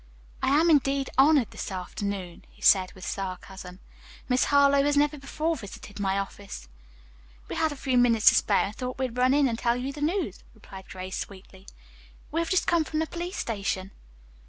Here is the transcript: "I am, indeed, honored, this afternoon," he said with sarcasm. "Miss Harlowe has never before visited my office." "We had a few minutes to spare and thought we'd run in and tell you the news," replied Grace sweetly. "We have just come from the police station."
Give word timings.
"I 0.41 0.47
am, 0.59 0.71
indeed, 0.71 1.11
honored, 1.15 1.51
this 1.51 1.71
afternoon," 1.71 2.43
he 2.49 2.63
said 2.63 2.91
with 2.93 3.05
sarcasm. 3.05 3.79
"Miss 4.27 4.45
Harlowe 4.45 4.81
has 4.81 4.97
never 4.97 5.15
before 5.19 5.55
visited 5.55 5.99
my 5.99 6.17
office." 6.17 6.67
"We 7.47 7.55
had 7.55 7.71
a 7.71 7.75
few 7.75 7.99
minutes 7.99 8.27
to 8.29 8.33
spare 8.33 8.65
and 8.65 8.75
thought 8.75 8.97
we'd 8.97 9.15
run 9.19 9.35
in 9.35 9.47
and 9.47 9.59
tell 9.59 9.75
you 9.75 9.93
the 9.93 10.01
news," 10.01 10.43
replied 10.55 10.89
Grace 10.89 11.17
sweetly. 11.19 11.67
"We 12.31 12.39
have 12.41 12.49
just 12.49 12.65
come 12.65 12.83
from 12.83 12.97
the 12.97 13.05
police 13.05 13.37
station." 13.37 13.91